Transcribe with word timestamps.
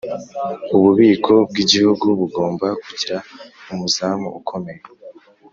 Ububiko 0.75 1.33
bw’Igihugu 1.49 2.05
bugomba 2.19 2.67
kugira 2.85 3.17
umuzamu 3.71 4.27
ukomeye 4.39 4.81